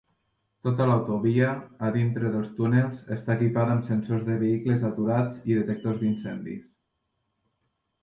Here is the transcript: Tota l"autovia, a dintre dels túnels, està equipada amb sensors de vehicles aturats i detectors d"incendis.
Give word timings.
Tota 0.67 0.85
l"autovia, 0.87 1.49
a 1.87 1.91
dintre 1.97 2.31
dels 2.37 2.49
túnels, 2.61 3.05
està 3.17 3.37
equipada 3.37 3.77
amb 3.77 3.87
sensors 3.93 4.27
de 4.33 4.41
vehicles 4.47 4.89
aturats 4.93 5.47
i 5.53 5.63
detectors 5.63 6.05
d"incendis. 6.05 6.69